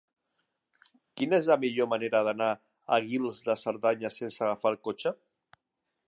[1.19, 5.13] Quina és la millor manera d'anar a Guils de Cerdanya sense agafar el cotxe?